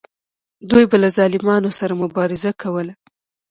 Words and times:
دوی 0.69 0.83
به 0.89 0.97
له 1.03 1.09
ظالمانو 1.17 1.69
سره 1.79 1.93
مبارزه 2.03 2.51
کوله. 2.61 2.93